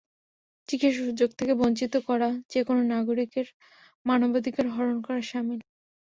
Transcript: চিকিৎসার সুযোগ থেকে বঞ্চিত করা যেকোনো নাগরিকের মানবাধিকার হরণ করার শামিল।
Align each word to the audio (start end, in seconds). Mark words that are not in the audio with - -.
চিকিৎসার 0.69 0.93
সুযোগ 0.99 1.29
থেকে 1.39 1.53
বঞ্চিত 1.61 1.93
করা 2.07 2.29
যেকোনো 2.51 2.81
নাগরিকের 2.91 3.47
মানবাধিকার 4.05 4.65
হরণ 4.69 4.97
করার 5.05 5.23
শামিল। 5.29 5.59